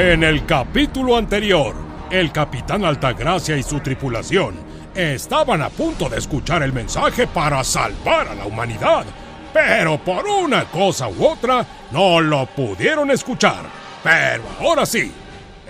[0.00, 1.74] En el capítulo anterior,
[2.10, 4.54] el capitán Altagracia y su tripulación
[4.94, 9.04] estaban a punto de escuchar el mensaje para salvar a la humanidad,
[9.52, 13.60] pero por una cosa u otra no lo pudieron escuchar.
[14.02, 15.12] Pero ahora sí,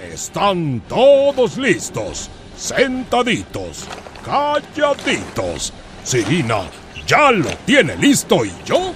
[0.00, 3.88] están todos listos, sentaditos,
[4.24, 5.72] calladitos.
[6.04, 6.60] Sirina
[7.04, 8.92] ya lo tiene listo y yo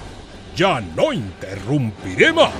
[0.55, 2.53] ya no interrumpiré más.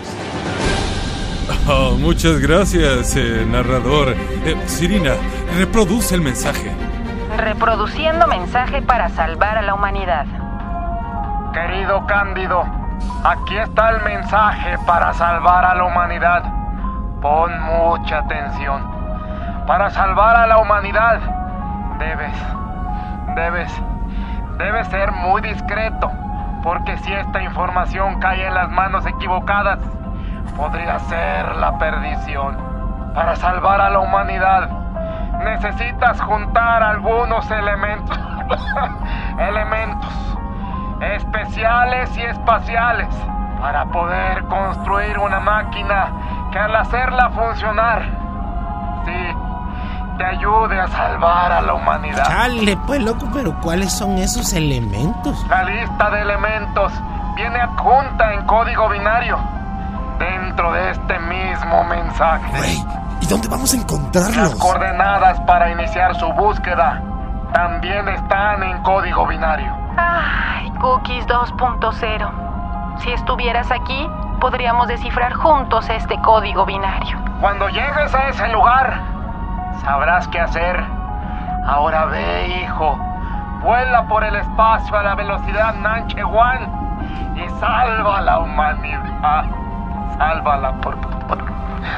[1.68, 4.10] Oh, muchas gracias, eh, narrador.
[4.10, 5.14] Eh, Sirina,
[5.58, 6.72] reproduce el mensaje.
[7.38, 10.28] Reproduciendo mensaje para salvar a la humanidad.
[11.54, 12.66] Querido Cándido,
[13.24, 16.44] aquí está el mensaje para salvar a la humanidad.
[17.20, 18.84] Pon mucha atención.
[19.66, 21.20] Para salvar a la humanidad,
[21.98, 22.36] debes,
[23.36, 23.72] debes,
[24.60, 26.12] debes ser muy discreto,
[26.62, 29.80] porque si esta información cae en las manos equivocadas,
[30.54, 32.58] podría ser la perdición.
[33.14, 34.70] Para salvar a la humanidad,
[35.44, 38.20] necesitas juntar algunos elementos,
[39.40, 40.12] elementos
[41.02, 43.08] especiales y espaciales
[43.60, 46.12] para poder construir una máquina
[46.52, 48.04] que al hacerla funcionar,
[49.06, 52.26] sí, te ayude a salvar a la humanidad.
[52.26, 55.46] Chale, pues loco, pero ¿cuáles son esos elementos?
[55.50, 56.94] La lista de elementos
[57.36, 59.38] viene adjunta en código binario
[60.56, 62.50] dentro de este mismo mensaje.
[62.56, 62.86] Güey,
[63.20, 64.56] ¿y dónde vamos a Las encontrarlos?
[64.56, 67.02] coordenadas para iniciar su búsqueda
[67.54, 69.76] también están en código binario.
[69.98, 73.00] Ay, Cookies 2.0.
[73.00, 77.18] Si estuvieras aquí, podríamos descifrar juntos este código binario.
[77.42, 78.98] Cuando llegues a ese lugar,
[79.84, 80.82] sabrás qué hacer.
[81.68, 82.98] Ahora ve, hijo.
[83.62, 86.70] Vuela por el espacio a la velocidad Nanche One
[87.36, 89.46] y salva a la humanidad.
[90.18, 91.38] Sálvala, por favor.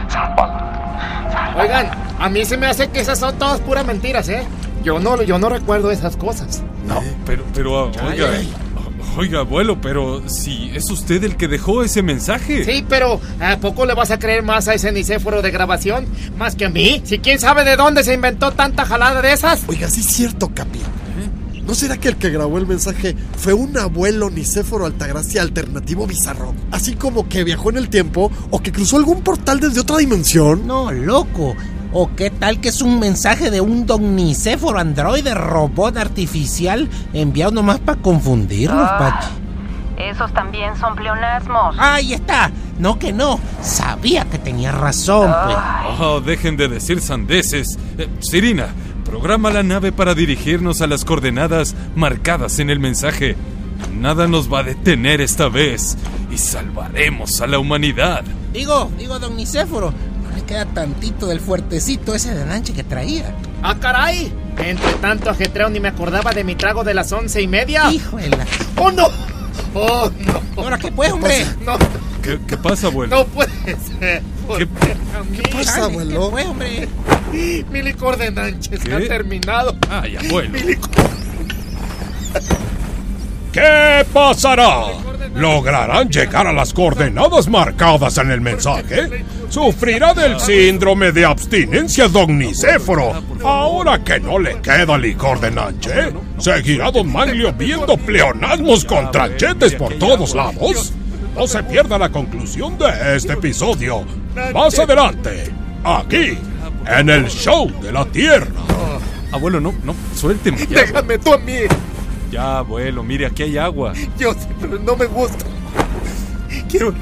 [0.08, 1.30] Sálvala.
[1.32, 1.62] Sálvala.
[1.62, 4.44] Oigan, a mí se me hace que esas son todas puras mentiras, ¿eh?
[4.84, 6.64] Yo no, yo no recuerdo esas cosas.
[6.86, 8.30] No, pero, pero, ah, oiga,
[9.18, 12.64] oiga, abuelo, pero si es usted el que dejó ese mensaje.
[12.64, 16.06] Sí, pero ¿a poco le vas a creer más a ese nicéforo de grabación?
[16.38, 17.02] ¿Más que a mí?
[17.04, 19.64] Si quién sabe de dónde se inventó tanta jalada de esas.
[19.68, 20.80] Oiga, sí es cierto, Capi.
[21.68, 26.56] ¿No será que el que grabó el mensaje fue un abuelo Nicéforo Altagracia alternativo bizarro?
[26.72, 30.66] Así como que viajó en el tiempo o que cruzó algún portal desde otra dimensión.
[30.66, 31.56] No, loco.
[31.92, 37.80] ¿O qué tal que es un mensaje de un domnicéforo androide robot artificial enviado nomás
[37.80, 38.98] para confundirnos, Ah.
[38.98, 39.28] Pachi?
[40.12, 41.76] Esos también son pleonasmos.
[41.80, 42.52] Ahí está.
[42.78, 43.40] No que no.
[43.64, 45.58] Sabía que tenía razón, pues.
[46.00, 47.80] Oh, dejen de decir sandeces.
[47.98, 48.68] Eh, Sirina,
[49.08, 53.36] programa la nave para dirigirnos a las coordenadas marcadas en el mensaje.
[53.94, 55.98] Nada nos va a detener esta vez
[56.32, 58.24] y salvaremos a la humanidad.
[58.54, 59.92] Digo, digo, don Nicéforo,
[60.24, 63.34] no le queda tantito del fuertecito ese de lanche que traía.
[63.64, 64.32] ¡Ah, caray!
[64.58, 67.92] Entre tanto ajetreo ni me acordaba de mi trago de las once y media.
[67.92, 68.46] Hijo de la...
[68.78, 69.08] ¡Oh, no!
[69.74, 70.62] ¡Oh, no!
[70.64, 71.46] ¿Ahora qué pues, hombre?
[71.66, 71.78] No,
[72.22, 73.16] ¿Qué, qué pasa, abuelo?
[73.16, 73.52] no puede
[74.00, 74.22] ser.
[74.48, 76.28] ¿Por ¿Qué- pasa, abuelo?
[76.28, 76.88] ¿Qué pues, hombre?
[77.72, 78.94] Mi licor de Nanches ¿Qué?
[78.94, 79.76] ha terminado.
[79.90, 80.50] Ay, abuelo.
[80.50, 80.90] Mi licor.
[83.52, 84.84] ¿Qué pasará?
[85.36, 89.24] ¿Lograrán llegar a las coordenadas marcadas en el mensaje?
[89.50, 93.24] ¿Sufrirá del síndrome de abstinencia Don Nicéforo?
[93.44, 99.74] Ahora que no le queda licor de Nanche, ¿seguirá Don Manglio viendo pleonasmos con tranchetes
[99.76, 100.94] por todos lados?
[101.36, 104.06] No se pierda la conclusión de este episodio.
[104.54, 105.52] Más adelante,
[105.84, 106.38] aquí,
[106.86, 108.48] en el show de la Tierra.
[109.32, 110.82] Abuelo, no, no, suélteme ya.
[110.82, 111.54] Déjame tú a mí.
[112.32, 113.94] Ya, abuelo, mire, aquí hay agua.
[114.18, 115.46] Yo sé, pero no me gusta.
[116.70, 116.94] Quiero.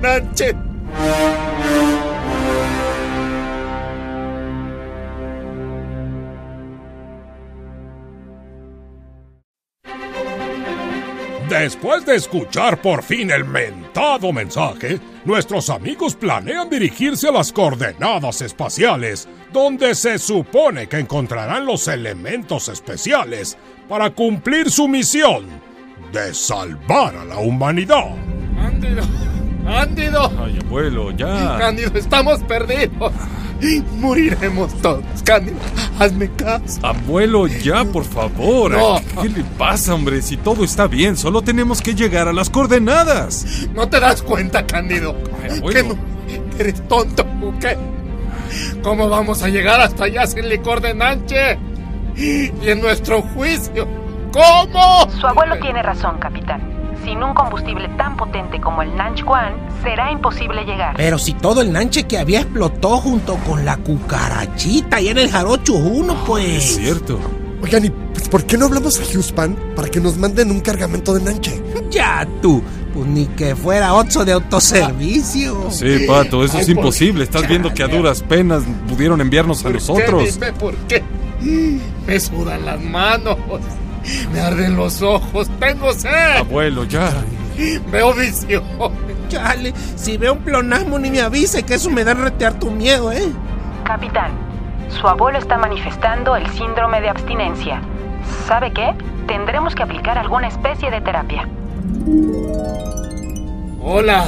[0.00, 0.54] Nanche.
[11.48, 18.42] Después de escuchar por fin el mentado mensaje, nuestros amigos planean dirigirse a las coordenadas
[18.42, 23.56] espaciales, donde se supone que encontrarán los elementos especiales
[23.88, 25.46] para cumplir su misión
[26.12, 28.14] de salvar a la humanidad.
[28.56, 29.02] Cándido.
[29.64, 30.32] Cándido.
[30.38, 31.56] Ay, abuelo, ya.
[31.58, 33.12] Cándido, estamos perdidos.
[33.98, 35.04] Moriremos todos.
[35.24, 35.56] Cándido,
[35.98, 36.80] hazme caso.
[36.82, 38.72] Abuelo, ya, por favor.
[38.72, 39.00] No.
[39.22, 40.20] ¿Qué, le pasa, hombre?
[40.22, 43.68] Si todo está bien, solo tenemos que llegar a las coordenadas.
[43.74, 45.16] ¿No te das cuenta, Cándido?
[45.42, 45.72] Ay, abuelo.
[45.72, 46.58] ¿Que no?
[46.58, 47.76] ¿Eres tonto o qué?
[48.82, 51.58] ¿Cómo vamos a llegar hasta allá sin licor de Nanche?
[52.16, 53.88] Y en nuestro juicio,
[54.32, 55.10] ¿cómo?
[55.20, 56.73] Su abuelo tiene razón, capitán.
[57.04, 60.94] Sin un combustible tan potente como el Nanchuan, será imposible llegar.
[60.96, 65.30] Pero si todo el nanche que había explotó junto con la cucarachita y en el
[65.30, 66.46] Jarocho 1, pues.
[66.46, 67.20] Es cierto.
[67.62, 71.14] Oigan, ¿y pues, por qué no hablamos a Huspan para que nos manden un cargamento
[71.14, 71.62] de nanche?
[71.90, 72.60] Ya tú,
[72.92, 75.70] pues ni que fuera Otso de autoservicio.
[75.70, 77.22] Sí, Pato, eso es Ay, imposible.
[77.22, 79.78] Estás viendo que a duras penas pudieron enviarnos a ¿Por qué?
[79.78, 80.34] nosotros.
[80.34, 81.02] Dime por qué.
[82.06, 83.36] Me sudan las manos.
[84.32, 85.48] Me arden los ojos.
[85.58, 86.38] Tengo sed.
[86.38, 87.12] Abuelo, ya.
[87.90, 88.62] Veo visión.
[89.28, 93.10] Chale, si veo un plonasmo ni me avise que eso me da retear tu miedo,
[93.12, 93.32] ¿eh?
[93.84, 94.32] Capitán,
[94.88, 97.80] su abuelo está manifestando el síndrome de abstinencia.
[98.46, 98.94] ¿Sabe qué?
[99.26, 101.48] Tendremos que aplicar alguna especie de terapia.
[103.82, 104.24] Hola.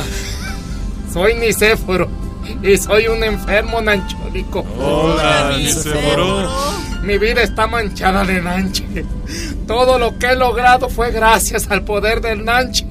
[1.12, 2.08] Soy Nicéforo.
[2.62, 4.64] Y soy un enfermo nanchólico.
[4.78, 6.48] Hola, Nicéforo.
[7.06, 8.84] Mi vida está manchada de nanche.
[9.68, 12.84] Todo lo que he logrado fue gracias al poder del nanche.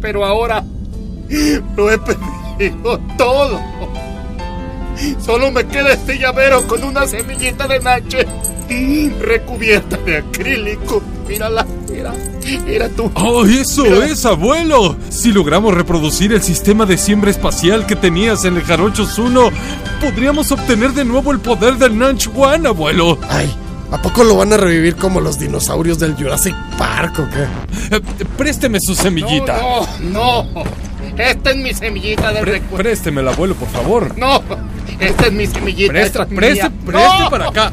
[0.00, 0.64] Pero ahora
[1.76, 3.60] lo he perdido todo.
[5.20, 8.26] Solo me queda este llavero con una semillita de nanche
[9.20, 11.02] recubierta de acrílico.
[11.28, 12.12] Mírala, mira,
[12.64, 13.10] mira tú.
[13.14, 14.96] ¡Oh, eso es, abuelo!
[15.10, 19.50] Si logramos reproducir el sistema de siembra espacial que tenías en el Jarochos 1,
[20.00, 23.18] podríamos obtener de nuevo el poder del Nanch One, abuelo.
[23.28, 23.54] Ay,
[23.90, 27.96] ¿a poco lo van a revivir como los dinosaurios del Jurassic Park o qué?
[27.96, 28.00] Eh,
[28.36, 29.58] présteme su semillita.
[29.60, 30.62] No, no, no.
[31.16, 32.76] Esta es mi semillita de recuerdo.
[32.76, 34.16] préstemela, abuelo, por favor.
[34.16, 34.40] No,
[35.00, 35.92] esta es mi semillita.
[35.92, 36.72] Preste, esta es preste, mía.
[36.86, 37.30] preste No.
[37.30, 37.72] para acá.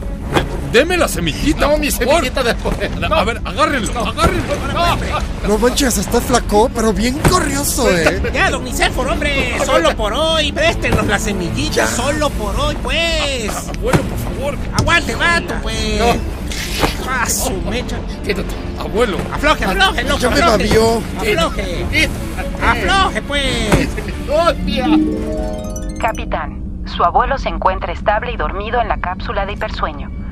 [0.75, 1.67] Deme la semillita.
[1.67, 2.91] No, mi semillita de poder.
[3.09, 4.43] A ver, agárrenlo, agárrenlo.
[4.73, 8.21] No, No manches, está flaco, pero bien corrioso, ¿eh?
[8.33, 13.49] Ya, don Nicéforo, hombre, solo por hoy, préstenos la semillita, solo por hoy, pues.
[13.69, 14.57] Abuelo, por favor.
[14.77, 15.97] Aguante, vato, pues.
[15.97, 16.07] No.
[17.09, 17.95] Ah, su mecha.
[18.25, 18.43] quítate.
[18.77, 19.17] Abuelo.
[19.31, 20.57] Afloje, afloje, loco, Ya me afloje.
[20.57, 21.01] babió.
[21.21, 22.09] Afloje,
[22.61, 23.87] afloje, pues.
[24.29, 24.87] Hostia.
[26.01, 30.24] Capitán, su abuelo se encuentra estable y dormido en la cápsula de hipersueño.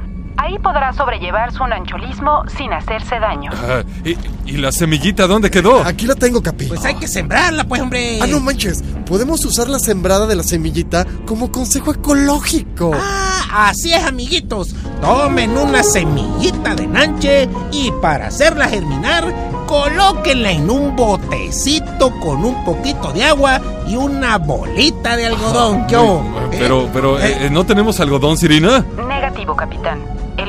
[0.44, 3.50] Ahí podrá sobrellevar su nancholismo sin hacerse daño.
[3.54, 5.82] Ah, ¿y, y la semillita dónde quedó?
[5.86, 6.66] Aquí la tengo, Capi.
[6.66, 8.20] Pues hay que sembrarla, pues, hombre.
[8.22, 8.84] Ah, no manches.
[9.06, 12.92] Podemos usar la sembrada de la semillita como consejo ecológico.
[12.94, 14.76] Ah, así es, amiguitos.
[15.00, 19.24] Tomen una semillita de nanche y para hacerla germinar,
[19.66, 25.88] colóquenla en un botecito con un poquito de agua y una bolita de algodón.
[25.88, 26.22] ¿Qué hubo?
[26.52, 26.58] ¿Eh?
[26.60, 28.84] Pero, pero, eh, ¿no tenemos algodón, Sirina?
[29.08, 30.00] Negativo, capitán.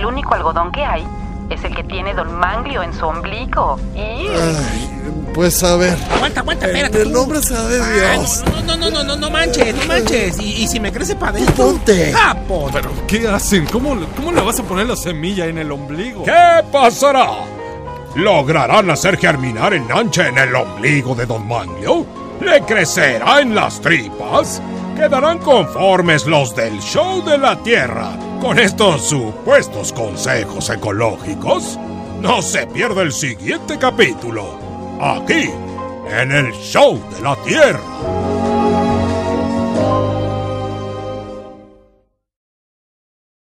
[0.04, 1.02] El único algodón que hay
[1.48, 3.78] es el que tiene Don Manglio en su ombligo.
[3.94, 3.98] Y...
[4.00, 5.00] Ay,
[5.32, 5.96] pues a ver.
[6.14, 7.00] Aguanta, aguanta, espérate.
[7.02, 8.44] el nombre sea de Ah, Dios.
[8.44, 10.38] no, no, no, no, no, no manches, no manches.
[10.38, 11.54] Y, y si me crece para adentro.
[11.68, 12.12] Ponte.
[12.14, 12.80] Ah, ponte.
[12.82, 13.64] ¿Pero qué hacen?
[13.64, 16.22] ¿Cómo, ¿Cómo le vas a poner la semilla en el ombligo?
[16.24, 17.30] ¿Qué pasará?
[18.14, 22.04] ¿Lograrán hacer germinar el nanche en el ombligo de Don Manglio?
[22.42, 24.60] ¿Le crecerá en las tripas?
[24.96, 31.78] ¿Quedarán conformes los del show de la Tierra con estos supuestos consejos ecológicos?
[32.20, 34.58] No se pierda el siguiente capítulo,
[35.00, 35.50] aquí,
[36.08, 38.33] en el show de la Tierra.